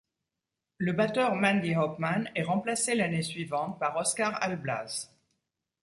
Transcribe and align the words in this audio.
Le 0.79 0.93
batteur 0.93 1.35
Mandy 1.35 1.75
Hopman 1.75 2.23
est 2.33 2.41
remplacé 2.41 2.95
l'année 2.95 3.21
suivante 3.21 3.77
par 3.79 3.95
Oscar 3.97 4.41
Alblas. 4.41 5.11